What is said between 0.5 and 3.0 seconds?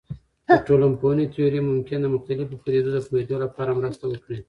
ټولنپوهنې تیورۍ ممکن د مختلفو پدیدو د